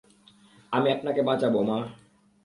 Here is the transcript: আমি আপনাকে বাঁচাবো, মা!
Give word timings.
আমি 0.73 0.87
আপনাকে 0.91 1.21
বাঁচাবো, 1.21 1.59
মা! 1.63 1.77